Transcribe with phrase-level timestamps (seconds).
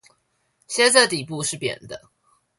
[0.67, 2.09] 鞋子的底部是扁的